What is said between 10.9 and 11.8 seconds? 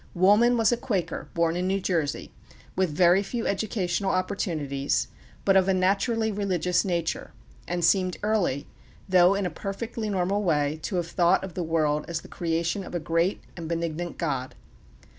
have thought of the